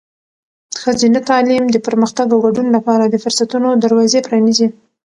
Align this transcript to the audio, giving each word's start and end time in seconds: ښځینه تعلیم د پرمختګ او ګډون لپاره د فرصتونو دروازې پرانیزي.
ښځینه 0.81 1.19
تعلیم 1.29 1.65
د 1.71 1.77
پرمختګ 1.87 2.27
او 2.31 2.39
ګډون 2.45 2.67
لپاره 2.75 3.03
د 3.07 3.15
فرصتونو 3.23 3.69
دروازې 3.83 4.19
پرانیزي. 4.27 4.67